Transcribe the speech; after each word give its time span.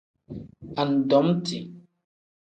Anidomiti. 0.81 1.57